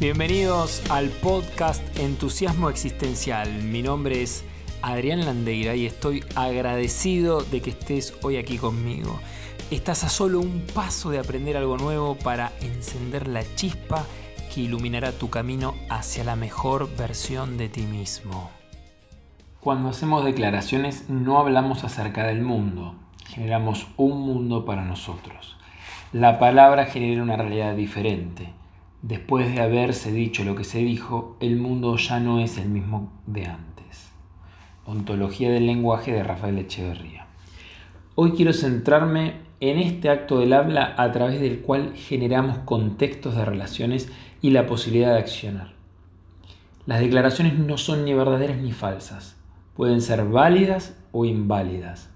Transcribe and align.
Bienvenidos 0.00 0.88
al 0.92 1.08
podcast 1.08 1.82
Entusiasmo 1.98 2.70
Existencial. 2.70 3.64
Mi 3.64 3.82
nombre 3.82 4.22
es 4.22 4.44
Adrián 4.80 5.24
Landeira 5.24 5.74
y 5.74 5.86
estoy 5.86 6.22
agradecido 6.36 7.40
de 7.42 7.60
que 7.60 7.70
estés 7.70 8.16
hoy 8.22 8.36
aquí 8.36 8.58
conmigo. 8.58 9.18
Estás 9.72 10.04
a 10.04 10.08
solo 10.08 10.38
un 10.38 10.64
paso 10.72 11.10
de 11.10 11.18
aprender 11.18 11.56
algo 11.56 11.76
nuevo 11.78 12.14
para 12.14 12.52
encender 12.60 13.26
la 13.26 13.42
chispa 13.56 14.06
que 14.54 14.60
iluminará 14.60 15.10
tu 15.10 15.30
camino 15.30 15.74
hacia 15.90 16.22
la 16.22 16.36
mejor 16.36 16.88
versión 16.96 17.56
de 17.56 17.68
ti 17.68 17.82
mismo. 17.82 18.50
Cuando 19.58 19.88
hacemos 19.88 20.24
declaraciones 20.24 21.10
no 21.10 21.40
hablamos 21.40 21.82
acerca 21.82 22.24
del 22.24 22.42
mundo, 22.42 22.94
generamos 23.26 23.88
un 23.96 24.20
mundo 24.20 24.64
para 24.64 24.84
nosotros. 24.84 25.56
La 26.12 26.38
palabra 26.38 26.86
genera 26.86 27.20
una 27.20 27.36
realidad 27.36 27.74
diferente 27.74 28.52
Después 29.02 29.54
de 29.54 29.62
haberse 29.62 30.10
dicho 30.10 30.42
lo 30.42 30.56
que 30.56 30.64
se 30.64 30.78
dijo, 30.78 31.36
el 31.38 31.56
mundo 31.56 31.96
ya 31.96 32.18
no 32.18 32.40
es 32.40 32.58
el 32.58 32.68
mismo 32.68 33.12
de 33.26 33.46
antes. 33.46 34.10
Ontología 34.86 35.52
del 35.52 35.66
lenguaje 35.66 36.12
de 36.12 36.24
Rafael 36.24 36.58
Echeverría. 36.58 37.28
Hoy 38.16 38.32
quiero 38.32 38.52
centrarme 38.52 39.42
en 39.60 39.78
este 39.78 40.10
acto 40.10 40.40
del 40.40 40.52
habla 40.52 40.96
a 40.98 41.12
través 41.12 41.40
del 41.40 41.60
cual 41.60 41.94
generamos 41.94 42.58
contextos 42.58 43.36
de 43.36 43.44
relaciones 43.44 44.10
y 44.42 44.50
la 44.50 44.66
posibilidad 44.66 45.12
de 45.12 45.20
accionar. 45.20 45.74
Las 46.84 46.98
declaraciones 46.98 47.56
no 47.56 47.78
son 47.78 48.04
ni 48.04 48.14
verdaderas 48.14 48.58
ni 48.58 48.72
falsas, 48.72 49.36
pueden 49.76 50.00
ser 50.00 50.24
válidas 50.24 50.98
o 51.12 51.24
inválidas. 51.24 52.10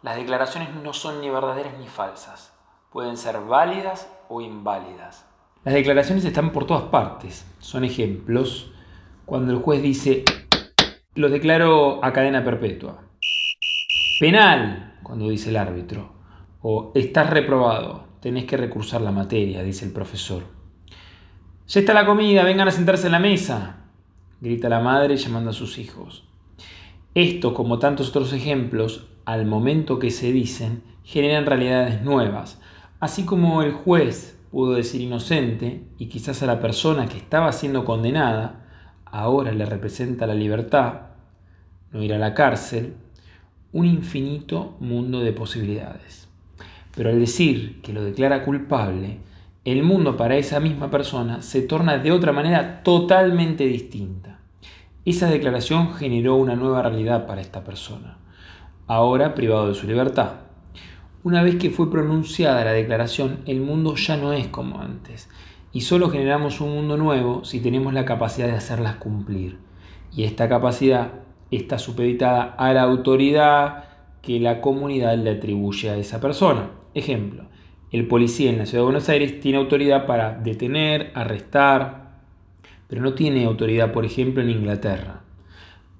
Las 0.00 0.14
declaraciones 0.14 0.68
no 0.76 0.92
son 0.92 1.20
ni 1.20 1.28
verdaderas 1.28 1.76
ni 1.80 1.88
falsas, 1.88 2.52
pueden 2.92 3.16
ser 3.16 3.40
válidas 3.40 4.08
o 4.28 4.40
inválidas. 4.40 5.26
Las 5.64 5.72
declaraciones 5.72 6.26
están 6.26 6.52
por 6.52 6.66
todas 6.66 6.84
partes. 6.84 7.46
Son 7.58 7.84
ejemplos. 7.84 8.70
Cuando 9.24 9.50
el 9.50 9.60
juez 9.60 9.80
dice, 9.80 10.22
lo 11.14 11.30
declaro 11.30 12.04
a 12.04 12.12
cadena 12.12 12.44
perpetua. 12.44 13.04
Penal, 14.20 14.98
cuando 15.02 15.30
dice 15.30 15.48
el 15.48 15.56
árbitro. 15.56 16.12
O 16.60 16.92
estás 16.94 17.30
reprobado, 17.30 18.04
tenés 18.20 18.44
que 18.44 18.58
recursar 18.58 19.00
la 19.00 19.10
materia, 19.10 19.62
dice 19.62 19.86
el 19.86 19.92
profesor. 19.92 20.42
Ya 21.66 21.80
está 21.80 21.94
la 21.94 22.04
comida, 22.04 22.44
vengan 22.44 22.68
a 22.68 22.72
sentarse 22.72 23.06
en 23.06 23.12
la 23.12 23.18
mesa, 23.18 23.84
grita 24.42 24.68
la 24.68 24.80
madre 24.80 25.16
llamando 25.16 25.50
a 25.50 25.54
sus 25.54 25.78
hijos. 25.78 26.28
Esto, 27.14 27.54
como 27.54 27.78
tantos 27.78 28.10
otros 28.10 28.34
ejemplos, 28.34 29.06
al 29.24 29.46
momento 29.46 29.98
que 29.98 30.10
se 30.10 30.30
dicen, 30.30 30.82
generan 31.04 31.46
realidades 31.46 32.02
nuevas, 32.02 32.60
así 33.00 33.24
como 33.24 33.62
el 33.62 33.72
juez 33.72 34.33
pudo 34.54 34.74
decir 34.74 35.00
inocente 35.00 35.82
y 35.98 36.06
quizás 36.06 36.40
a 36.44 36.46
la 36.46 36.60
persona 36.60 37.08
que 37.08 37.16
estaba 37.16 37.50
siendo 37.50 37.84
condenada 37.84 38.64
ahora 39.04 39.50
le 39.50 39.66
representa 39.66 40.28
la 40.28 40.34
libertad, 40.34 41.06
no 41.90 42.00
ir 42.04 42.14
a 42.14 42.18
la 42.18 42.34
cárcel, 42.34 42.94
un 43.72 43.84
infinito 43.84 44.76
mundo 44.78 45.18
de 45.18 45.32
posibilidades. 45.32 46.28
Pero 46.94 47.10
al 47.10 47.18
decir 47.18 47.82
que 47.82 47.92
lo 47.92 48.04
declara 48.04 48.44
culpable, 48.44 49.18
el 49.64 49.82
mundo 49.82 50.16
para 50.16 50.36
esa 50.36 50.60
misma 50.60 50.88
persona 50.88 51.42
se 51.42 51.62
torna 51.62 51.98
de 51.98 52.12
otra 52.12 52.30
manera 52.30 52.84
totalmente 52.84 53.66
distinta. 53.66 54.38
Esa 55.04 55.28
declaración 55.28 55.94
generó 55.94 56.36
una 56.36 56.54
nueva 56.54 56.80
realidad 56.82 57.26
para 57.26 57.40
esta 57.40 57.64
persona, 57.64 58.18
ahora 58.86 59.34
privado 59.34 59.66
de 59.66 59.74
su 59.74 59.88
libertad. 59.88 60.44
Una 61.24 61.42
vez 61.42 61.56
que 61.56 61.70
fue 61.70 61.90
pronunciada 61.90 62.66
la 62.66 62.72
declaración, 62.72 63.38
el 63.46 63.62
mundo 63.62 63.94
ya 63.96 64.18
no 64.18 64.34
es 64.34 64.48
como 64.48 64.82
antes, 64.82 65.30
y 65.72 65.80
solo 65.80 66.10
generamos 66.10 66.60
un 66.60 66.74
mundo 66.74 66.98
nuevo 66.98 67.46
si 67.46 67.60
tenemos 67.60 67.94
la 67.94 68.04
capacidad 68.04 68.46
de 68.46 68.56
hacerlas 68.56 68.96
cumplir. 68.96 69.56
Y 70.14 70.24
esta 70.24 70.50
capacidad 70.50 71.12
está 71.50 71.78
supeditada 71.78 72.54
a 72.58 72.74
la 72.74 72.82
autoridad 72.82 73.84
que 74.20 74.38
la 74.38 74.60
comunidad 74.60 75.16
le 75.16 75.30
atribuye 75.30 75.88
a 75.88 75.96
esa 75.96 76.20
persona. 76.20 76.72
Ejemplo, 76.92 77.46
el 77.90 78.06
policía 78.06 78.50
en 78.50 78.58
la 78.58 78.66
ciudad 78.66 78.82
de 78.82 78.90
Buenos 78.90 79.08
Aires 79.08 79.40
tiene 79.40 79.56
autoridad 79.56 80.04
para 80.04 80.38
detener, 80.38 81.10
arrestar, 81.14 82.18
pero 82.86 83.00
no 83.00 83.14
tiene 83.14 83.46
autoridad, 83.46 83.92
por 83.92 84.04
ejemplo, 84.04 84.42
en 84.42 84.50
Inglaterra. 84.50 85.22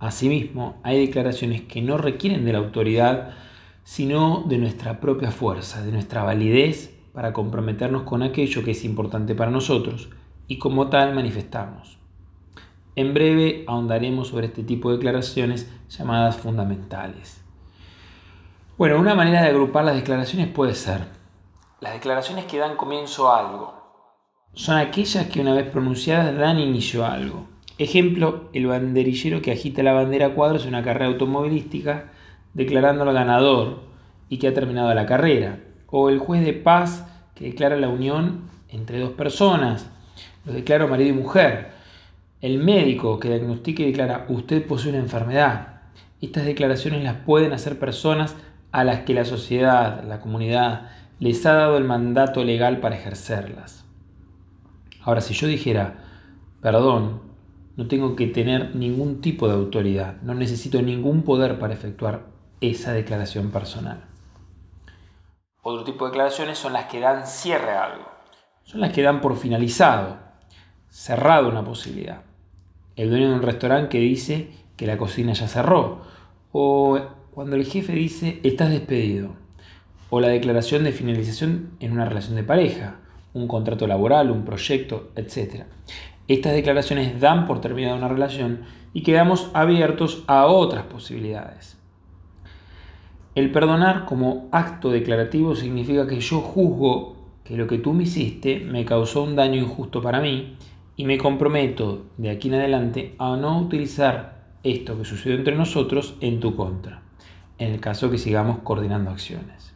Asimismo, 0.00 0.82
hay 0.82 1.06
declaraciones 1.06 1.62
que 1.62 1.80
no 1.80 1.96
requieren 1.96 2.44
de 2.44 2.52
la 2.52 2.58
autoridad 2.58 3.30
sino 3.84 4.42
de 4.46 4.58
nuestra 4.58 4.98
propia 5.00 5.30
fuerza, 5.30 5.82
de 5.82 5.92
nuestra 5.92 6.24
validez 6.24 6.92
para 7.12 7.32
comprometernos 7.32 8.02
con 8.02 8.22
aquello 8.22 8.64
que 8.64 8.72
es 8.72 8.84
importante 8.84 9.36
para 9.36 9.52
nosotros 9.52 10.08
y 10.48 10.58
como 10.58 10.88
tal 10.88 11.14
manifestamos. 11.14 11.98
En 12.96 13.14
breve 13.14 13.64
ahondaremos 13.68 14.28
sobre 14.28 14.46
este 14.46 14.64
tipo 14.64 14.90
de 14.90 14.96
declaraciones 14.96 15.70
llamadas 15.88 16.36
fundamentales. 16.36 17.40
Bueno, 18.76 18.98
una 18.98 19.14
manera 19.14 19.42
de 19.42 19.48
agrupar 19.48 19.84
las 19.84 19.94
declaraciones 19.94 20.48
puede 20.48 20.74
ser 20.74 21.02
las 21.84 21.92
declaraciones 21.92 22.46
que 22.46 22.56
dan 22.56 22.76
comienzo 22.76 23.30
a 23.30 23.40
algo. 23.40 23.74
Son 24.54 24.78
aquellas 24.78 25.26
que 25.26 25.42
una 25.42 25.52
vez 25.52 25.68
pronunciadas 25.70 26.34
dan 26.34 26.58
inicio 26.58 27.04
a 27.04 27.12
algo. 27.12 27.46
Ejemplo, 27.76 28.48
el 28.54 28.66
banderillero 28.66 29.42
que 29.42 29.52
agita 29.52 29.82
la 29.82 29.92
bandera 29.92 30.28
a 30.28 30.34
cuadros 30.34 30.62
en 30.62 30.70
una 30.70 30.82
carrera 30.82 31.06
automovilística 31.06 32.10
declarando 32.54 33.02
al 33.02 33.12
ganador 33.12 33.82
y 34.28 34.38
que 34.38 34.48
ha 34.48 34.54
terminado 34.54 34.92
la 34.94 35.06
carrera, 35.06 35.60
o 35.88 36.08
el 36.08 36.18
juez 36.18 36.44
de 36.44 36.54
paz 36.54 37.06
que 37.34 37.44
declara 37.44 37.76
la 37.76 37.88
unión 37.88 38.50
entre 38.68 38.98
dos 38.98 39.10
personas, 39.10 39.90
lo 40.44 40.52
declaro 40.52 40.88
marido 40.88 41.10
y 41.10 41.12
mujer, 41.12 41.72
el 42.40 42.58
médico 42.58 43.18
que 43.18 43.28
diagnostica 43.28 43.82
y 43.82 43.86
declara 43.86 44.26
usted 44.28 44.66
posee 44.66 44.90
una 44.90 44.98
enfermedad. 44.98 45.82
Estas 46.20 46.44
declaraciones 46.44 47.02
las 47.02 47.16
pueden 47.16 47.52
hacer 47.52 47.78
personas 47.78 48.34
a 48.72 48.84
las 48.84 49.00
que 49.00 49.14
la 49.14 49.24
sociedad, 49.24 50.02
la 50.04 50.20
comunidad, 50.20 50.90
les 51.20 51.46
ha 51.46 51.52
dado 51.52 51.78
el 51.78 51.84
mandato 51.84 52.44
legal 52.44 52.80
para 52.80 52.96
ejercerlas. 52.96 53.84
Ahora, 55.00 55.20
si 55.20 55.32
yo 55.34 55.46
dijera, 55.46 55.98
perdón, 56.60 57.22
no 57.76 57.86
tengo 57.86 58.16
que 58.16 58.26
tener 58.26 58.74
ningún 58.74 59.20
tipo 59.20 59.48
de 59.48 59.54
autoridad, 59.54 60.20
no 60.22 60.34
necesito 60.34 60.82
ningún 60.82 61.22
poder 61.22 61.58
para 61.58 61.74
efectuar 61.74 62.33
esa 62.70 62.92
declaración 62.92 63.50
personal. 63.50 64.04
Otro 65.62 65.84
tipo 65.84 66.04
de 66.04 66.10
declaraciones 66.10 66.58
son 66.58 66.74
las 66.74 66.86
que 66.86 67.00
dan 67.00 67.26
cierre 67.26 67.72
a 67.72 67.84
algo. 67.84 68.04
Son 68.64 68.80
las 68.80 68.92
que 68.92 69.02
dan 69.02 69.20
por 69.20 69.36
finalizado, 69.36 70.18
cerrado 70.90 71.48
una 71.48 71.64
posibilidad. 71.64 72.22
El 72.96 73.10
dueño 73.10 73.30
de 73.30 73.34
un 73.34 73.42
restaurante 73.42 73.88
que 73.88 73.98
dice 73.98 74.50
que 74.76 74.86
la 74.86 74.96
cocina 74.96 75.32
ya 75.32 75.48
cerró. 75.48 76.02
O 76.52 76.98
cuando 77.32 77.56
el 77.56 77.64
jefe 77.64 77.92
dice 77.92 78.40
estás 78.42 78.70
despedido. 78.70 79.36
O 80.10 80.20
la 80.20 80.28
declaración 80.28 80.84
de 80.84 80.92
finalización 80.92 81.76
en 81.80 81.92
una 81.92 82.04
relación 82.04 82.36
de 82.36 82.44
pareja, 82.44 83.00
un 83.32 83.48
contrato 83.48 83.86
laboral, 83.86 84.30
un 84.30 84.44
proyecto, 84.44 85.10
etc. 85.16 85.64
Estas 86.28 86.52
declaraciones 86.52 87.20
dan 87.20 87.46
por 87.46 87.60
terminada 87.60 87.96
una 87.96 88.08
relación 88.08 88.64
y 88.92 89.02
quedamos 89.02 89.50
abiertos 89.54 90.24
a 90.26 90.46
otras 90.46 90.84
posibilidades. 90.84 91.76
El 93.34 93.50
perdonar 93.50 94.04
como 94.04 94.48
acto 94.52 94.90
declarativo 94.90 95.56
significa 95.56 96.06
que 96.06 96.20
yo 96.20 96.40
juzgo 96.40 97.16
que 97.42 97.56
lo 97.56 97.66
que 97.66 97.78
tú 97.78 97.92
me 97.92 98.04
hiciste 98.04 98.60
me 98.60 98.84
causó 98.84 99.24
un 99.24 99.34
daño 99.34 99.60
injusto 99.60 100.00
para 100.00 100.20
mí 100.20 100.56
y 100.96 101.04
me 101.04 101.18
comprometo 101.18 102.06
de 102.16 102.30
aquí 102.30 102.46
en 102.46 102.54
adelante 102.54 103.16
a 103.18 103.36
no 103.36 103.58
utilizar 103.58 104.54
esto 104.62 104.96
que 104.96 105.04
sucedió 105.04 105.36
entre 105.36 105.56
nosotros 105.56 106.14
en 106.20 106.38
tu 106.38 106.54
contra, 106.54 107.02
en 107.58 107.72
el 107.72 107.80
caso 107.80 108.08
que 108.08 108.18
sigamos 108.18 108.58
coordinando 108.62 109.10
acciones. 109.10 109.74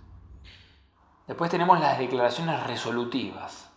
Después 1.27 1.51
tenemos 1.51 1.81
las 1.81 1.99
declaraciones 1.99 2.65
resolutivas, 2.65 3.71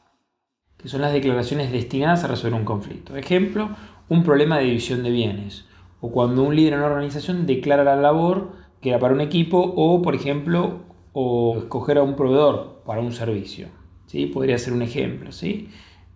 que 0.78 0.88
son 0.88 1.02
las 1.02 1.12
declaraciones 1.12 1.72
destinadas 1.72 2.24
a 2.24 2.28
resolver 2.28 2.54
un 2.54 2.66
conflicto. 2.66 3.18
Ejemplo, 3.18 3.72
un 4.08 4.24
problema 4.24 4.60
de 4.60 4.66
división 4.66 5.04
de 5.04 5.10
bienes, 5.10 5.66
o 6.00 6.12
cuando 6.12 6.44
un 6.44 6.56
líder 6.56 6.74
en 6.74 6.80
una 6.80 6.88
organización 6.88 7.46
declara 7.46 7.84
la 7.84 7.96
labor 7.96 8.61
que 8.82 8.90
era 8.90 9.00
para 9.00 9.14
un 9.14 9.22
equipo 9.22 9.60
o, 9.60 10.02
por 10.02 10.16
ejemplo, 10.16 10.82
o 11.14 11.58
escoger 11.60 11.98
a 11.98 12.04
un 12.04 12.16
proveedor 12.16 12.82
para 12.86 13.02
un 13.02 13.14
servicio. 13.14 13.68
¿sí? 14.08 14.26
Podría 14.26 14.58
ser 14.58 14.74
un 14.74 14.82
ejemplo. 14.82 15.32
¿sí? 15.32 15.70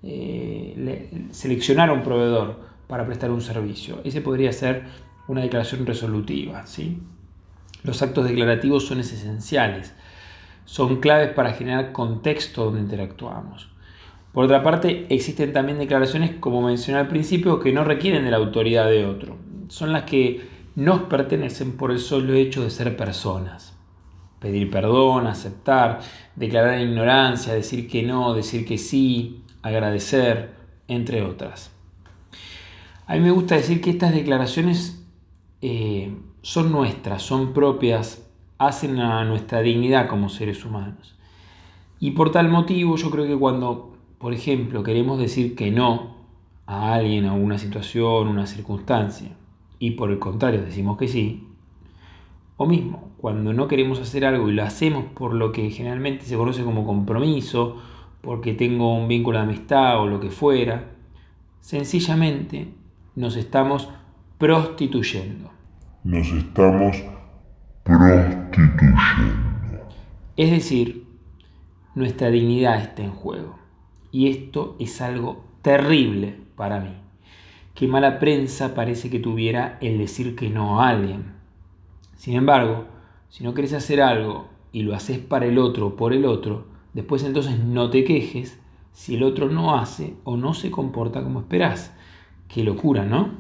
Eh, 0.04 1.28
seleccionar 1.32 1.90
a 1.90 1.94
un 1.94 2.04
proveedor 2.04 2.60
para 2.88 3.06
prestar 3.06 3.32
un 3.32 3.42
servicio. 3.42 4.02
Ese 4.04 4.22
podría 4.22 4.52
ser 4.52 4.84
una 5.28 5.42
declaración 5.42 5.86
resolutiva. 5.86 6.66
¿sí? 6.66 7.00
Los 7.84 8.02
actos 8.02 8.28
declarativos 8.28 8.86
son 8.86 9.00
esenciales. 9.00 9.94
Son 10.66 11.00
claves 11.00 11.30
para 11.30 11.54
generar 11.54 11.92
contexto 11.92 12.66
donde 12.66 12.82
interactuamos. 12.82 13.70
Por 14.34 14.46
otra 14.46 14.64
parte, 14.64 15.06
existen 15.10 15.54
también 15.54 15.78
declaraciones, 15.78 16.32
como 16.40 16.62
mencioné 16.62 17.00
al 17.00 17.08
principio, 17.08 17.60
que 17.60 17.72
no 17.72 17.84
requieren 17.84 18.26
de 18.26 18.32
la 18.32 18.38
autoridad 18.38 18.90
de 18.90 19.06
otro. 19.06 19.38
Son 19.70 19.94
las 19.94 20.04
que 20.04 20.55
nos 20.76 21.04
pertenecen 21.04 21.78
por 21.78 21.92
el 21.92 22.00
solo 22.00 22.34
hecho 22.34 22.64
de 22.64 22.70
ser 22.70 22.96
personas. 22.98 23.78
Pedir 24.40 24.70
perdón, 24.70 25.28
aceptar, 25.28 26.02
declarar 26.36 26.80
ignorancia, 26.82 27.54
decir 27.54 27.88
que 27.88 28.04
no, 28.04 28.34
decir 28.34 28.66
que 28.66 28.78
sí, 28.78 29.42
agradecer, 29.62 30.54
entre 30.88 31.24
otras. 31.24 31.72
A 33.08 33.16
mí 33.16 33.22
me 33.22 33.32
gusta 33.32 33.56
decir 33.56 33.82
que 33.82 33.92
estas 33.92 34.14
declaraciones 34.14 35.04
eh, 35.62 36.16
son 36.42 36.72
nuestras, 36.72 37.22
son 37.22 37.54
propias, 37.54 38.28
hacen 38.58 39.00
a 39.00 39.24
nuestra 39.26 39.62
dignidad 39.62 40.08
como 40.08 40.30
seres 40.30 40.66
humanos. 40.66 41.16
Y 42.00 42.12
por 42.12 42.32
tal 42.32 42.50
motivo 42.50 42.98
yo 42.98 43.10
creo 43.10 43.26
que 43.26 43.38
cuando, 43.38 43.96
por 44.20 44.34
ejemplo, 44.34 44.84
queremos 44.84 45.18
decir 45.18 45.56
que 45.56 45.72
no 45.72 46.16
a 46.68 46.94
alguien, 46.94 47.26
a 47.26 47.34
una 47.34 47.58
situación, 47.58 48.28
una 48.28 48.46
circunstancia, 48.46 49.32
y 49.80 49.92
por 49.92 50.12
el 50.12 50.20
contrario 50.20 50.62
decimos 50.62 50.98
que 50.98 51.08
sí, 51.08 51.48
o 52.58 52.66
mismo, 52.66 53.12
cuando 53.18 53.54
no 53.54 53.68
queremos 53.68 54.00
hacer 54.00 54.26
algo 54.26 54.50
y 54.50 54.54
lo 54.54 54.64
hacemos 54.64 55.06
por 55.14 55.34
lo 55.34 55.52
que 55.52 55.70
generalmente 55.72 56.26
se 56.26 56.38
conoce 56.38 56.64
como 56.64 56.86
compromiso, 56.86 57.82
porque 58.22 58.54
tengo 58.54 58.96
un 58.96 59.08
vínculo 59.08 59.38
de 59.38 59.44
amistad 59.44 60.02
o 60.02 60.08
lo 60.08 60.20
que 60.20 60.32
fuera, 60.32 60.92
sencillamente 61.60 62.70
nos 63.16 63.36
estamos 63.36 63.90
prostituyendo. 64.38 65.52
Nos 66.04 66.28
estamos 66.32 67.04
prostituyendo. 67.84 68.96
Es 70.38 70.52
decir, 70.52 71.08
nuestra 71.94 72.30
dignidad 72.30 72.82
está 72.82 73.04
en 73.04 73.12
juego. 73.12 73.58
Y 74.12 74.30
esto 74.30 74.76
es 74.80 75.02
algo 75.02 75.46
terrible 75.62 76.38
para 76.56 76.80
mí. 76.80 77.05
Qué 77.76 77.90
mala 77.90 78.20
prensa 78.20 78.74
parece 78.74 79.10
que 79.10 79.20
tuviera 79.20 79.78
el 79.82 79.98
decir 79.98 80.38
que 80.38 80.50
no 80.50 80.80
a 80.80 80.88
alguien. 80.88 81.34
Sin 82.16 82.36
embargo, 82.36 82.86
si 83.28 83.44
no 83.44 83.54
querés 83.54 83.74
hacer 83.74 84.02
algo 84.02 84.48
y 84.72 84.84
lo 84.84 84.96
haces 84.96 85.20
para 85.20 85.46
el 85.46 85.58
otro 85.58 85.98
por 85.98 86.14
el 86.14 86.24
otro, 86.24 86.68
después 86.94 87.26
entonces 87.26 87.60
no 87.60 87.90
te 87.90 88.06
quejes 88.06 88.62
si 88.94 89.16
el 89.16 89.24
otro 89.24 89.50
no 89.50 89.76
hace 89.76 90.16
o 90.24 90.38
no 90.38 90.54
se 90.54 90.72
comporta 90.72 91.22
como 91.22 91.42
esperás. 91.42 91.94
Qué 92.48 92.64
locura, 92.64 93.04
¿no? 93.04 93.32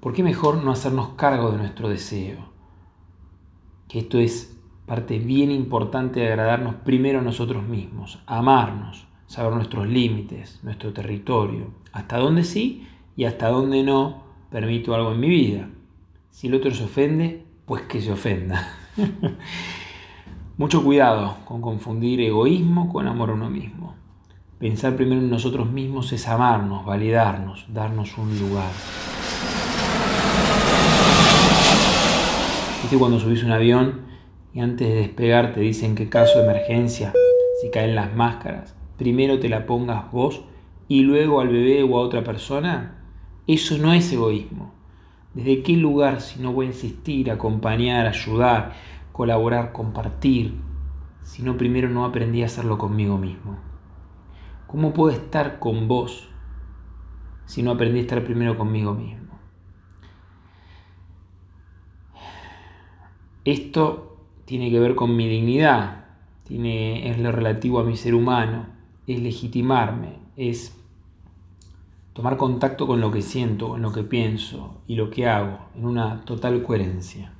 ¿Por 0.00 0.12
qué 0.12 0.22
mejor 0.22 0.62
no 0.62 0.70
hacernos 0.70 1.14
cargo 1.16 1.50
de 1.50 1.56
nuestro 1.56 1.88
deseo? 1.88 2.50
Que 3.88 4.00
esto 4.00 4.18
es 4.18 4.54
parte 4.84 5.18
bien 5.18 5.50
importante 5.50 6.20
de 6.20 6.26
agradarnos 6.26 6.74
primero 6.74 7.20
a 7.20 7.22
nosotros 7.22 7.66
mismos, 7.66 8.22
amarnos, 8.26 9.06
saber 9.28 9.54
nuestros 9.54 9.88
límites, 9.88 10.60
nuestro 10.62 10.92
territorio, 10.92 11.70
hasta 11.92 12.18
dónde 12.18 12.44
sí 12.44 12.86
y 13.16 13.24
hasta 13.24 13.48
dónde 13.48 13.82
no 13.82 14.22
permito 14.50 14.94
algo 14.94 15.12
en 15.12 15.20
mi 15.20 15.28
vida. 15.28 15.68
Si 16.30 16.46
el 16.46 16.54
otro 16.54 16.70
se 16.72 16.84
ofende, 16.84 17.44
pues 17.66 17.82
que 17.82 18.00
se 18.00 18.12
ofenda. 18.12 18.68
Mucho 20.58 20.84
cuidado 20.84 21.38
con 21.44 21.60
confundir 21.60 22.20
egoísmo 22.20 22.92
con 22.92 23.06
amor 23.06 23.30
a 23.30 23.34
uno 23.34 23.50
mismo. 23.50 23.94
Pensar 24.58 24.94
primero 24.94 25.20
en 25.20 25.30
nosotros 25.30 25.70
mismos 25.70 26.12
es 26.12 26.28
amarnos, 26.28 26.84
validarnos, 26.84 27.66
darnos 27.72 28.16
un 28.16 28.38
lugar. 28.38 28.70
¿Viste 32.82 32.98
cuando 32.98 33.18
subís 33.18 33.42
un 33.42 33.52
avión 33.52 34.02
y 34.54 34.60
antes 34.60 34.88
de 34.88 34.94
despegar 34.94 35.52
te 35.52 35.60
dicen 35.60 35.94
que 35.94 36.08
caso 36.08 36.38
de 36.38 36.44
emergencia, 36.44 37.12
si 37.60 37.70
caen 37.70 37.94
las 37.94 38.14
máscaras, 38.14 38.74
primero 38.98 39.40
te 39.40 39.48
la 39.48 39.66
pongas 39.66 40.12
vos 40.12 40.42
y 40.88 41.00
luego 41.00 41.40
al 41.40 41.48
bebé 41.48 41.82
o 41.82 41.96
a 41.96 42.02
otra 42.02 42.22
persona? 42.22 43.01
Eso 43.46 43.78
no 43.78 43.92
es 43.92 44.12
egoísmo. 44.12 44.72
¿Desde 45.34 45.62
qué 45.62 45.76
lugar 45.76 46.20
si 46.20 46.40
no 46.40 46.52
voy 46.52 46.66
a 46.66 46.68
insistir, 46.70 47.30
acompañar, 47.30 48.06
ayudar, 48.06 48.74
colaborar, 49.12 49.72
compartir, 49.72 50.54
si 51.22 51.42
no 51.42 51.56
primero 51.56 51.88
no 51.88 52.04
aprendí 52.04 52.42
a 52.42 52.46
hacerlo 52.46 52.78
conmigo 52.78 53.18
mismo? 53.18 53.58
¿Cómo 54.66 54.92
puedo 54.92 55.14
estar 55.14 55.58
con 55.58 55.88
vos 55.88 56.28
si 57.46 57.62
no 57.62 57.72
aprendí 57.72 57.98
a 57.98 58.02
estar 58.02 58.24
primero 58.24 58.56
conmigo 58.56 58.94
mismo? 58.94 59.22
Esto 63.44 64.26
tiene 64.44 64.70
que 64.70 64.78
ver 64.78 64.94
con 64.94 65.16
mi 65.16 65.26
dignidad, 65.26 66.04
tiene, 66.44 67.10
es 67.10 67.18
lo 67.18 67.32
relativo 67.32 67.80
a 67.80 67.84
mi 67.84 67.96
ser 67.96 68.14
humano, 68.14 68.66
es 69.06 69.20
legitimarme, 69.20 70.18
es 70.36 70.81
tomar 72.12 72.36
contacto 72.36 72.86
con 72.86 73.00
lo 73.00 73.10
que 73.10 73.22
siento, 73.22 73.68
con 73.68 73.82
lo 73.82 73.92
que 73.92 74.02
pienso 74.02 74.82
y 74.86 74.96
lo 74.96 75.10
que 75.10 75.26
hago, 75.26 75.58
en 75.74 75.86
una 75.86 76.24
total 76.24 76.62
coherencia. 76.62 77.32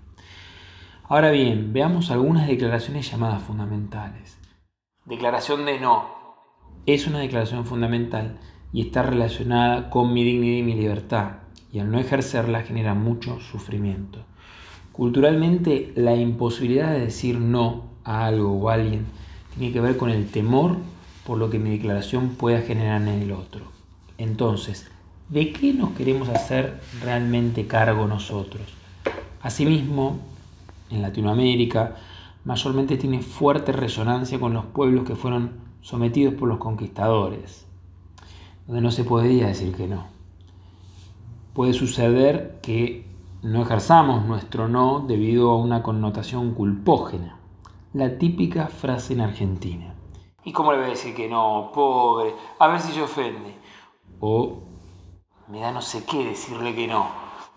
Ahora 1.04 1.30
bien, 1.30 1.72
veamos 1.72 2.10
algunas 2.10 2.46
declaraciones 2.46 3.10
llamadas 3.10 3.42
fundamentales. 3.42 4.38
Declaración 5.04 5.66
de 5.66 5.78
no. 5.78 6.06
Es 6.86 7.06
una 7.06 7.18
declaración 7.18 7.64
fundamental 7.64 8.38
y 8.72 8.80
está 8.82 9.02
relacionada 9.02 9.90
con 9.90 10.14
mi 10.14 10.24
dignidad 10.24 10.58
y 10.58 10.62
mi 10.62 10.74
libertad, 10.74 11.32
y 11.70 11.80
al 11.80 11.90
no 11.90 11.98
ejercerla 11.98 12.62
genera 12.62 12.94
mucho 12.94 13.40
sufrimiento. 13.40 14.24
Culturalmente, 14.92 15.92
la 15.96 16.14
imposibilidad 16.14 16.92
de 16.92 17.00
decir 17.00 17.38
no 17.38 17.90
a 18.04 18.26
algo 18.26 18.52
o 18.58 18.70
a 18.70 18.74
alguien 18.74 19.06
tiene 19.56 19.72
que 19.72 19.80
ver 19.80 19.96
con 19.96 20.10
el 20.10 20.30
temor 20.30 20.76
por 21.26 21.38
lo 21.38 21.50
que 21.50 21.58
mi 21.58 21.70
declaración 21.70 22.30
pueda 22.30 22.62
generar 22.62 23.02
en 23.02 23.08
el 23.08 23.32
otro. 23.32 23.81
Entonces, 24.18 24.90
¿de 25.28 25.52
qué 25.52 25.72
nos 25.72 25.92
queremos 25.92 26.28
hacer 26.28 26.80
realmente 27.02 27.66
cargo 27.66 28.06
nosotros? 28.06 28.62
Asimismo, 29.42 30.18
en 30.90 31.02
Latinoamérica, 31.02 31.96
mayormente 32.44 32.96
tiene 32.96 33.22
fuerte 33.22 33.72
resonancia 33.72 34.38
con 34.38 34.52
los 34.54 34.66
pueblos 34.66 35.04
que 35.04 35.16
fueron 35.16 35.52
sometidos 35.80 36.34
por 36.34 36.48
los 36.48 36.58
conquistadores, 36.58 37.66
donde 38.66 38.82
no 38.82 38.90
se 38.90 39.04
podía 39.04 39.48
decir 39.48 39.74
que 39.74 39.86
no. 39.86 40.06
Puede 41.54 41.72
suceder 41.72 42.60
que 42.62 43.04
no 43.42 43.62
ejerzamos 43.62 44.24
nuestro 44.24 44.68
no 44.68 45.00
debido 45.00 45.50
a 45.50 45.56
una 45.56 45.82
connotación 45.82 46.54
culpógena, 46.54 47.36
la 47.92 48.16
típica 48.18 48.68
frase 48.68 49.14
en 49.14 49.20
Argentina. 49.20 49.94
¿Y 50.44 50.52
cómo 50.52 50.72
le 50.72 50.78
voy 50.78 50.86
a 50.86 50.90
decir 50.90 51.14
que 51.14 51.28
no, 51.28 51.70
pobre? 51.74 52.34
A 52.58 52.68
ver 52.68 52.80
si 52.80 52.92
se 52.92 53.02
ofende. 53.02 53.54
O 54.24 54.62
me 55.48 55.58
da 55.58 55.72
no 55.72 55.82
sé 55.82 56.04
qué 56.08 56.24
decirle 56.24 56.76
que 56.76 56.86
no. 56.86 57.08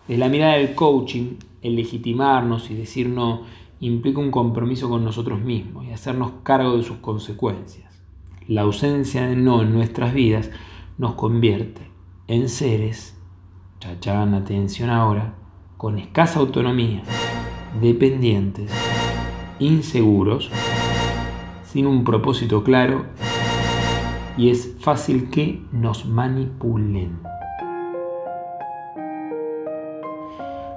De 0.08 0.18
la 0.18 0.28
mirada 0.28 0.54
del 0.54 0.74
coaching, 0.74 1.36
el 1.62 1.76
legitimarnos 1.76 2.72
y 2.72 2.74
decir 2.74 3.08
no 3.08 3.42
implica 3.78 4.18
un 4.18 4.32
compromiso 4.32 4.88
con 4.88 5.04
nosotros 5.04 5.40
mismos 5.40 5.86
y 5.86 5.92
hacernos 5.92 6.32
cargo 6.42 6.76
de 6.76 6.82
sus 6.82 6.96
consecuencias. 6.96 8.02
La 8.48 8.62
ausencia 8.62 9.28
de 9.28 9.36
no 9.36 9.62
en 9.62 9.74
nuestras 9.74 10.12
vidas 10.12 10.50
nos 10.98 11.14
convierte 11.14 11.88
en 12.26 12.48
seres, 12.48 13.16
chachán, 13.78 14.34
atención 14.34 14.90
ahora, 14.90 15.36
con 15.76 16.00
escasa 16.00 16.40
autonomía, 16.40 17.04
dependientes, 17.80 18.72
inseguros, 19.60 20.50
sin 21.64 21.86
un 21.86 22.02
propósito 22.02 22.64
claro 22.64 23.06
y 24.36 24.50
es 24.50 24.76
fácil 24.78 25.30
que 25.30 25.62
nos 25.72 26.06
manipulen. 26.06 27.18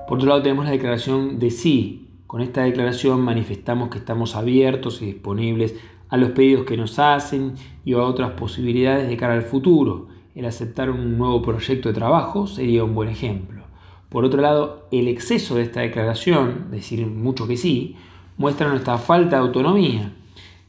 Por 0.07 0.17
otro 0.17 0.29
lado 0.29 0.41
tenemos 0.41 0.65
la 0.65 0.71
declaración 0.71 1.39
de 1.39 1.51
sí. 1.51 2.07
Con 2.25 2.41
esta 2.41 2.63
declaración 2.63 3.21
manifestamos 3.21 3.89
que 3.89 3.97
estamos 3.97 4.35
abiertos 4.35 5.01
y 5.01 5.07
disponibles 5.07 5.75
a 6.09 6.17
los 6.17 6.31
pedidos 6.31 6.65
que 6.65 6.77
nos 6.77 6.97
hacen 6.99 7.53
y 7.85 7.93
a 7.93 7.99
otras 7.99 8.31
posibilidades 8.31 9.07
de 9.07 9.17
cara 9.17 9.33
al 9.33 9.43
futuro. 9.43 10.07
El 10.35 10.45
aceptar 10.45 10.89
un 10.89 11.17
nuevo 11.17 11.41
proyecto 11.41 11.89
de 11.89 11.95
trabajo 11.95 12.47
sería 12.47 12.83
un 12.83 12.95
buen 12.95 13.09
ejemplo. 13.09 13.63
Por 14.09 14.25
otro 14.25 14.41
lado, 14.41 14.87
el 14.91 15.07
exceso 15.07 15.55
de 15.55 15.63
esta 15.63 15.81
declaración, 15.81 16.71
decir 16.71 17.05
mucho 17.05 17.47
que 17.47 17.57
sí, 17.57 17.95
muestra 18.37 18.69
nuestra 18.69 18.97
falta 18.97 19.35
de 19.35 19.43
autonomía. 19.43 20.13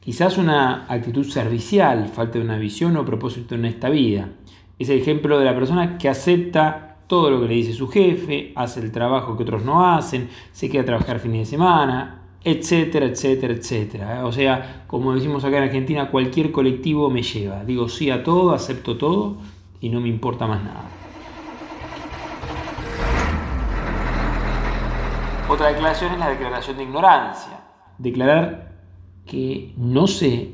Quizás 0.01 0.39
una 0.39 0.87
actitud 0.89 1.27
servicial, 1.27 2.09
falta 2.09 2.39
de 2.39 2.45
una 2.45 2.57
visión 2.57 2.97
o 2.97 3.05
propósito 3.05 3.55
en 3.55 3.67
esta 3.67 3.91
vida. 3.91 4.31
Es 4.79 4.89
el 4.89 4.99
ejemplo 4.99 5.39
de 5.39 5.45
la 5.45 5.55
persona 5.55 5.99
que 5.99 6.09
acepta 6.09 6.97
todo 7.07 7.31
lo 7.31 7.43
que 7.43 7.49
le 7.49 7.55
dice 7.55 7.75
su 7.75 7.87
jefe, 7.87 8.53
hace 8.57 8.81
el 8.81 8.93
trabajo 8.93 9.37
que 9.37 9.43
otros 9.43 9.63
no 9.63 9.87
hacen, 9.87 10.31
se 10.53 10.71
queda 10.71 10.83
a 10.83 10.87
trabajar 10.87 11.19
fines 11.19 11.41
de 11.41 11.45
semana, 11.45 12.23
etcétera, 12.43 13.05
etcétera, 13.05 13.53
etcétera. 13.53 14.25
O 14.25 14.33
sea, 14.33 14.85
como 14.87 15.15
decimos 15.15 15.45
acá 15.45 15.59
en 15.59 15.65
Argentina, 15.65 16.11
cualquier 16.11 16.51
colectivo 16.51 17.11
me 17.11 17.23
lleva. 17.23 17.63
Digo 17.65 17.91
sí 17.91 18.09
a 18.11 18.23
todo, 18.25 18.55
acepto 18.55 18.97
todo 18.97 19.37
y 19.83 19.91
no 19.91 20.01
me 20.01 20.09
importa 20.09 20.47
más 20.47 20.65
nada. 20.65 20.89
Otra 25.47 25.69
declaración 25.69 26.13
es 26.13 26.19
la 26.19 26.31
declaración 26.31 26.79
de 26.79 26.85
ignorancia. 26.85 27.61
Declarar 27.99 28.70
que 29.31 29.73
no 29.77 30.09
sé 30.09 30.53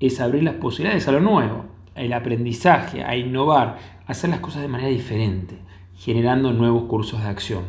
es 0.00 0.20
abrir 0.20 0.42
las 0.42 0.54
posibilidades 0.54 1.06
a 1.06 1.12
lo 1.12 1.20
nuevo, 1.20 1.66
el 1.94 2.12
aprendizaje, 2.12 3.04
a 3.04 3.16
innovar, 3.16 3.78
a 4.06 4.12
hacer 4.12 4.30
las 4.30 4.40
cosas 4.40 4.62
de 4.62 4.68
manera 4.68 4.88
diferente 4.88 5.68
generando 5.98 6.52
nuevos 6.52 6.84
cursos 6.84 7.22
de 7.22 7.28
acción. 7.28 7.64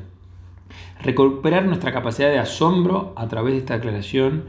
Recuperar 1.02 1.66
nuestra 1.66 1.92
capacidad 1.92 2.30
de 2.30 2.40
asombro 2.40 3.14
a 3.16 3.28
través 3.28 3.54
de 3.54 3.60
esta 3.60 3.76
aclaración 3.76 4.46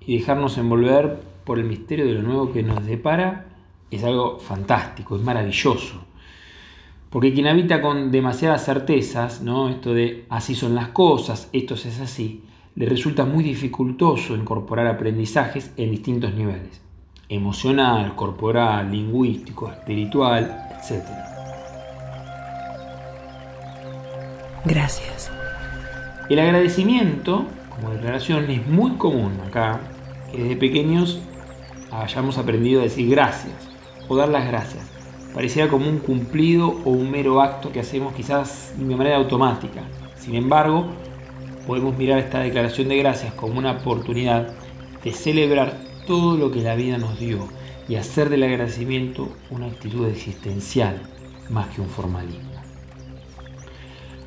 y 0.00 0.18
dejarnos 0.18 0.56
envolver 0.58 1.20
por 1.44 1.58
el 1.58 1.64
misterio 1.64 2.06
de 2.06 2.14
lo 2.14 2.22
nuevo 2.22 2.52
que 2.52 2.62
nos 2.62 2.86
depara 2.86 3.46
es 3.90 4.04
algo 4.04 4.38
fantástico, 4.38 5.16
es 5.16 5.22
maravilloso. 5.22 6.04
Porque 7.10 7.32
quien 7.32 7.46
habita 7.46 7.80
con 7.80 8.10
demasiadas 8.10 8.64
certezas, 8.64 9.40
¿no? 9.42 9.68
esto 9.68 9.94
de 9.94 10.26
así 10.28 10.54
son 10.54 10.74
las 10.74 10.88
cosas, 10.88 11.48
esto 11.52 11.74
es 11.74 12.00
así, 12.00 12.44
le 12.76 12.86
resulta 12.86 13.24
muy 13.24 13.44
dificultoso 13.44 14.34
incorporar 14.34 14.86
aprendizajes 14.88 15.72
en 15.76 15.92
distintos 15.92 16.34
niveles, 16.34 16.80
emocional, 17.28 18.16
corporal, 18.16 18.90
lingüístico, 18.90 19.70
espiritual, 19.70 20.68
etc. 20.72 21.04
Gracias. 24.64 25.30
El 26.28 26.38
agradecimiento, 26.40 27.44
como 27.70 27.90
declaración, 27.90 28.50
es 28.50 28.66
muy 28.66 28.92
común 28.92 29.34
acá, 29.46 29.80
que 30.32 30.42
desde 30.42 30.56
pequeños 30.56 31.20
hayamos 31.92 32.38
aprendido 32.38 32.80
a 32.80 32.84
decir 32.84 33.08
gracias 33.08 33.68
o 34.08 34.16
dar 34.16 34.28
las 34.28 34.46
gracias. 34.48 34.90
Pareciera 35.32 35.68
como 35.68 35.88
un 35.88 35.98
cumplido 35.98 36.68
o 36.84 36.90
un 36.90 37.10
mero 37.10 37.40
acto 37.40 37.70
que 37.70 37.80
hacemos 37.80 38.14
quizás 38.14 38.72
de 38.76 38.96
manera 38.96 39.16
automática. 39.16 39.82
Sin 40.16 40.34
embargo, 40.34 40.86
podemos 41.66 41.96
mirar 41.96 42.18
esta 42.18 42.40
declaración 42.40 42.88
de 42.88 42.96
gracias 42.96 43.34
como 43.34 43.58
una 43.58 43.72
oportunidad 43.72 44.54
de 45.02 45.12
celebrar 45.12 45.78
todo 46.06 46.36
lo 46.36 46.50
que 46.50 46.62
la 46.62 46.74
vida 46.74 46.98
nos 46.98 47.18
dio 47.18 47.48
y 47.88 47.96
hacer 47.96 48.28
del 48.28 48.42
agradecimiento 48.42 49.28
una 49.50 49.66
actitud 49.66 50.06
existencial 50.06 51.00
más 51.50 51.68
que 51.68 51.80
un 51.80 51.88
formalismo. 51.88 52.50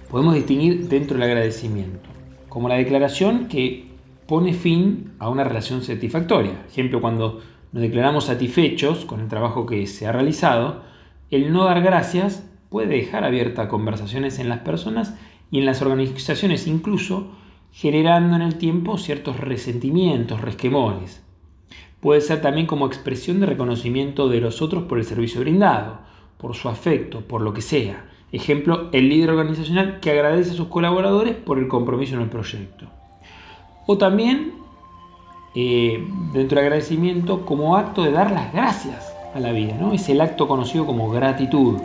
Podemos 0.10 0.36
distinguir 0.36 0.88
dentro 0.88 1.16
del 1.18 1.30
agradecimiento 1.30 2.10
como 2.50 2.70
la 2.70 2.76
declaración 2.76 3.48
que 3.48 3.92
pone 4.26 4.54
fin 4.54 5.14
a 5.20 5.30
una 5.30 5.44
relación 5.44 5.84
satisfactoria. 5.84 6.66
Ejemplo, 6.70 7.02
cuando 7.02 7.42
nos 7.72 7.82
declaramos 7.82 8.26
satisfechos 8.26 9.06
con 9.06 9.20
el 9.22 9.28
trabajo 9.28 9.66
que 9.66 9.86
se 9.88 10.08
ha 10.08 10.12
realizado, 10.12 10.84
el 11.30 11.52
no 11.52 11.66
dar 11.66 11.82
gracias 11.82 12.50
puede 12.70 12.88
dejar 12.88 13.24
abiertas 13.24 13.68
conversaciones 13.68 14.40
en 14.40 14.50
las 14.50 14.60
personas 14.60 15.16
y 15.52 15.60
en 15.60 15.66
las 15.66 15.82
organizaciones 15.82 16.68
incluso 16.68 17.28
generando 17.72 18.36
en 18.36 18.42
el 18.42 18.58
tiempo 18.58 18.98
ciertos 18.98 19.40
resentimientos, 19.40 20.42
resquemores. 20.42 21.24
Puede 22.00 22.22
ser 22.22 22.42
también 22.42 22.68
como 22.68 22.88
expresión 22.88 23.40
de 23.40 23.46
reconocimiento 23.46 24.30
de 24.30 24.42
los 24.42 24.62
otros 24.62 24.84
por 24.84 24.98
el 24.98 25.06
servicio 25.06 25.42
brindado, 25.42 26.00
por 26.38 26.56
su 26.56 26.70
afecto, 26.70 27.22
por 27.22 27.42
lo 27.42 27.54
que 27.54 27.62
sea. 27.62 28.06
Ejemplo, 28.32 28.90
el 28.92 29.10
líder 29.10 29.32
organizacional 29.32 30.00
que 30.00 30.12
agradece 30.12 30.52
a 30.52 30.56
sus 30.56 30.68
colaboradores 30.68 31.36
por 31.36 31.60
el 31.60 31.68
compromiso 31.68 32.16
en 32.16 32.22
el 32.22 32.30
proyecto. 32.30 32.88
O 33.86 33.98
también, 33.98 34.54
eh, 35.56 36.06
dentro 36.34 36.58
del 36.58 36.66
agradecimiento, 36.66 37.46
como 37.46 37.78
acto 37.78 38.04
de 38.04 38.12
dar 38.12 38.32
las 38.32 38.54
gracias 38.54 39.14
a 39.34 39.40
la 39.40 39.52
vida. 39.52 39.76
¿no? 39.80 39.94
Es 39.94 40.10
el 40.10 40.22
acto 40.22 40.48
conocido 40.48 40.86
como 40.86 41.10
gratitud 41.10 41.78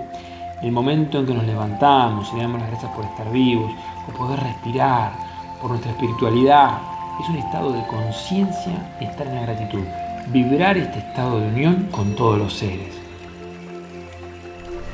el 0.62 0.73
momento 0.73 1.19
en 1.19 1.26
que 1.26 1.35
nos 1.35 1.45
levantamos 1.45 2.31
y 2.33 2.37
le 2.37 2.42
damos 2.42 2.61
las 2.61 2.71
gracias 2.71 2.92
por 2.92 3.04
estar 3.04 3.31
vivos, 3.31 3.73
por 4.07 4.14
poder 4.14 4.40
respirar, 4.40 5.12
por 5.61 5.71
nuestra 5.71 5.92
espiritualidad, 5.92 6.78
es 7.21 7.28
un 7.28 7.37
estado 7.37 7.73
de 7.73 7.87
conciencia 7.87 8.97
estar 9.00 9.26
en 9.26 9.35
la 9.35 9.42
gratitud, 9.42 9.83
vibrar 10.28 10.76
este 10.76 10.99
estado 10.99 11.40
de 11.40 11.49
unión 11.49 11.88
con 11.90 12.14
todos 12.14 12.38
los 12.38 12.52
seres. 12.52 13.00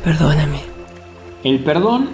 Perdóname. 0.02 0.60
El 1.44 1.60
perdón, 1.60 2.08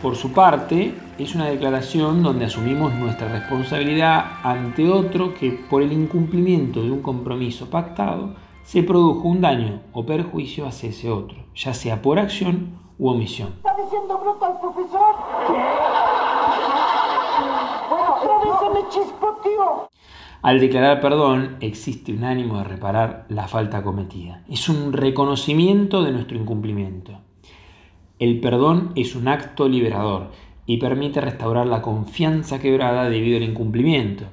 por 0.00 0.16
su 0.16 0.32
parte, 0.32 0.94
es 1.18 1.34
una 1.34 1.46
declaración 1.46 2.22
donde 2.22 2.46
asumimos 2.46 2.94
nuestra 2.94 3.28
responsabilidad 3.28 4.24
ante 4.42 4.88
otro 4.88 5.34
que 5.34 5.50
por 5.50 5.82
el 5.82 5.92
incumplimiento 5.92 6.82
de 6.82 6.90
un 6.90 7.02
compromiso 7.02 7.68
pactado 7.68 8.34
se 8.62 8.82
produjo 8.82 9.28
un 9.28 9.40
daño 9.40 9.80
o 9.92 10.06
perjuicio 10.06 10.66
hacia 10.66 10.90
ese 10.90 11.10
otro, 11.10 11.44
ya 11.54 11.74
sea 11.74 12.02
por 12.02 12.18
acción 12.18 12.78
u 13.00 13.08
omisión. 13.08 13.54
¿Está 13.56 13.74
diciendo 13.82 14.18
bruto 14.18 14.44
al 14.44 14.60
profesor? 14.60 15.14
Al 20.42 20.60
declarar 20.60 21.00
perdón 21.00 21.56
existe 21.60 22.12
un 22.12 22.24
ánimo 22.24 22.58
de 22.58 22.64
reparar 22.64 23.24
la 23.28 23.48
falta 23.48 23.82
cometida. 23.82 24.44
Es 24.48 24.68
un 24.68 24.92
reconocimiento 24.92 26.02
de 26.02 26.12
nuestro 26.12 26.38
incumplimiento. 26.38 27.12
El 28.18 28.40
perdón 28.40 28.92
es 28.96 29.16
un 29.16 29.28
acto 29.28 29.66
liberador 29.66 30.30
y 30.66 30.76
permite 30.76 31.22
restaurar 31.22 31.66
la 31.66 31.80
confianza 31.80 32.58
quebrada 32.58 33.08
debido 33.08 33.38
al 33.38 33.44
incumplimiento. 33.44 34.24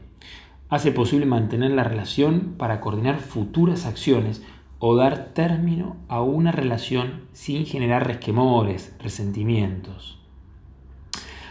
Hace 0.69 0.91
posible 0.91 1.25
mantener 1.25 1.71
la 1.71 1.85
relación 1.85 2.55
para 2.57 2.81
coordinar 2.81 3.19
futuras 3.19 3.85
acciones 3.85 4.45
o 4.79 4.95
dar 4.95 5.33
término 5.33 5.97
a 6.07 6.21
una 6.21 6.51
relación 6.51 7.23
sin 7.33 7.65
generar 7.65 8.05
resquemores, 8.05 8.95
resentimientos. 8.99 10.19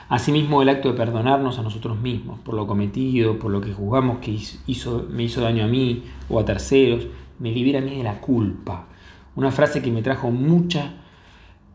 Asimismo, 0.08 0.62
el 0.62 0.68
acto 0.68 0.92
de 0.92 0.96
perdonarnos 0.96 1.58
a 1.58 1.62
nosotros 1.62 2.00
mismos 2.00 2.38
por 2.38 2.54
lo 2.54 2.66
cometido, 2.66 3.40
por 3.40 3.50
lo 3.50 3.60
que 3.60 3.72
juzgamos 3.72 4.18
que 4.18 4.38
hizo, 4.66 5.06
me 5.10 5.24
hizo 5.24 5.40
daño 5.40 5.64
a 5.64 5.68
mí 5.68 6.04
o 6.28 6.38
a 6.38 6.44
terceros, 6.44 7.08
me 7.40 7.50
libera 7.50 7.80
a 7.80 7.82
mí 7.82 7.96
de 7.96 8.04
la 8.04 8.20
culpa. 8.20 8.86
Una 9.34 9.50
frase 9.50 9.82
que 9.82 9.90
me 9.90 10.02
trajo 10.02 10.30
mucha 10.30 10.94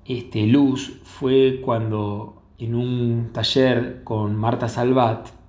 este, 0.06 0.48
luz 0.48 1.00
fue 1.04 1.60
cuando 1.64 2.42
en 2.58 2.76
un 2.76 3.30
taller 3.34 4.02
con 4.06 4.36
Marta 4.38 4.70
Salvat 4.70 5.41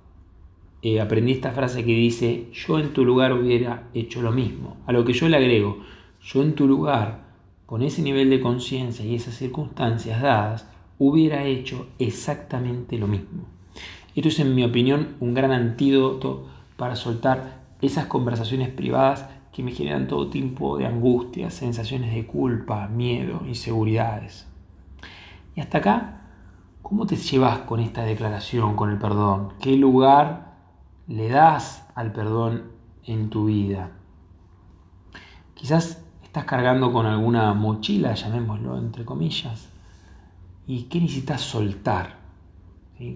eh, 0.85 0.99
aprendí 0.99 1.31
esta 1.31 1.51
frase 1.51 1.85
que 1.85 1.93
dice, 1.93 2.49
yo 2.51 2.77
en 2.77 2.91
tu 2.91 3.05
lugar 3.05 3.31
hubiera 3.31 3.87
hecho 3.93 4.21
lo 4.21 4.33
mismo. 4.33 4.75
A 4.85 4.91
lo 4.91 5.05
que 5.05 5.13
yo 5.13 5.29
le 5.29 5.37
agrego, 5.37 5.77
yo 6.21 6.43
en 6.43 6.55
tu 6.55 6.67
lugar, 6.67 7.23
con 7.65 7.81
ese 7.81 8.01
nivel 8.01 8.29
de 8.29 8.41
conciencia 8.41 9.05
y 9.05 9.15
esas 9.15 9.35
circunstancias 9.35 10.21
dadas, 10.21 10.67
hubiera 10.99 11.45
hecho 11.45 11.87
exactamente 11.99 12.97
lo 12.97 13.07
mismo. 13.07 13.45
Esto 14.13 14.27
es, 14.27 14.39
en 14.39 14.53
mi 14.53 14.65
opinión, 14.65 15.15
un 15.21 15.33
gran 15.33 15.53
antídoto 15.53 16.47
para 16.75 16.97
soltar 16.97 17.61
esas 17.81 18.07
conversaciones 18.07 18.67
privadas 18.67 19.29
que 19.53 19.63
me 19.63 19.71
generan 19.71 20.09
todo 20.09 20.29
tipo 20.29 20.77
de 20.77 20.85
angustias, 20.85 21.53
sensaciones 21.53 22.13
de 22.13 22.27
culpa, 22.27 22.89
miedo, 22.89 23.41
inseguridades. 23.47 24.47
Y 25.55 25.61
hasta 25.61 25.77
acá, 25.77 26.21
¿cómo 26.81 27.05
te 27.05 27.15
llevas 27.15 27.59
con 27.59 27.79
esta 27.79 28.03
declaración, 28.03 28.75
con 28.75 28.89
el 28.89 28.97
perdón? 28.97 29.53
¿Qué 29.61 29.77
lugar 29.77 30.52
le 31.07 31.29
das 31.29 31.87
al 31.95 32.11
perdón 32.13 32.71
en 33.05 33.29
tu 33.29 33.45
vida? 33.45 33.91
Quizás 35.53 36.03
estás 36.23 36.45
cargando 36.45 36.91
con 36.91 37.05
alguna 37.05 37.53
mochila, 37.53 38.13
llamémoslo 38.13 38.77
entre 38.77 39.05
comillas, 39.05 39.69
y 40.65 40.83
qué 40.83 40.99
necesitas 40.99 41.41
soltar. 41.41 42.21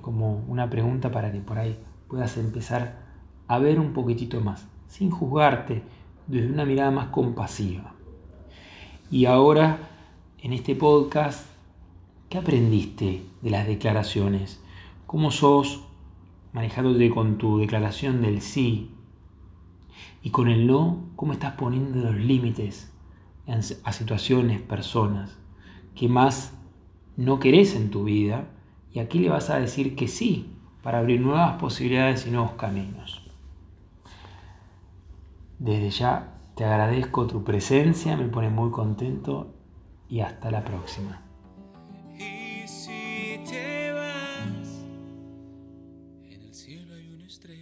Como 0.02 0.44
una 0.48 0.70
pregunta 0.70 1.12
para 1.12 1.32
que 1.32 1.40
por 1.40 1.58
ahí 1.58 1.80
puedas 2.10 2.38
empezar 2.38 3.00
a 3.48 3.58
ver 3.60 3.80
un 3.80 3.94
poquitito 3.94 4.42
más, 4.42 4.68
sin 4.88 5.10
juzgarte, 5.10 5.84
desde 6.28 6.52
una 6.52 6.66
mirada 6.66 6.92
más 6.92 7.08
compasiva. 7.08 7.94
Y 9.10 9.26
ahora, 9.26 9.80
en 10.40 10.52
este 10.52 10.76
podcast, 10.76 11.48
¿qué 12.30 12.38
aprendiste 12.38 13.24
de 13.42 13.50
las 13.50 13.66
declaraciones? 13.66 14.62
¿Cómo 15.06 15.32
sos 15.32 15.86
manejándote 16.58 17.12
con 17.12 17.38
tu 17.38 17.60
declaración 17.60 18.24
del 18.24 18.42
sí? 18.42 18.90
Y 20.24 20.32
con 20.32 20.48
el 20.48 20.66
no, 20.66 21.12
¿cómo 21.16 21.34
estás 21.34 21.54
poniendo 21.54 22.00
los 22.00 22.16
límites 22.16 22.92
a 23.84 23.92
situaciones, 23.94 24.60
personas 24.62 25.38
que 25.96 26.10
más 26.10 26.58
no 27.16 27.40
querés 27.40 27.76
en 27.76 27.92
tu 27.92 28.06
vida 28.06 28.50
y 28.92 29.00
aquí 29.00 29.20
le 29.20 29.30
vas 29.30 29.52
a 29.52 29.60
decir 29.60 29.96
que 29.96 30.08
sí 30.08 30.58
para 30.82 30.98
abrir 30.98 31.22
nuevas 31.22 31.60
posibilidades 31.60 32.26
y 32.26 32.32
nuevos 32.32 32.54
caminos. 32.54 33.22
Desde 35.60 35.92
ya 35.92 36.40
te 36.56 36.66
agradezco 36.66 37.28
tu 37.28 37.44
presencia, 37.44 38.18
me 38.18 38.30
pone 38.30 38.50
muy 38.50 38.72
contento 38.72 39.54
y 40.10 40.22
hasta 40.22 40.50
la 40.50 40.64
próxima. 40.64 41.27